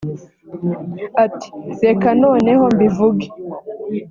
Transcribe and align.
ati 1.25 1.49
“Reka 1.83 2.07
noneho 2.23 2.63
mbivuge 2.75 3.27